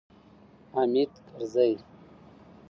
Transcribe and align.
حامد 0.73 1.11
کرزی 1.37 1.77